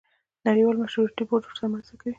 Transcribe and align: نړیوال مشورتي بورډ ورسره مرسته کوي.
نړیوال 0.47 0.75
مشورتي 0.83 1.23
بورډ 1.27 1.43
ورسره 1.45 1.67
مرسته 1.73 1.93
کوي. 1.99 2.09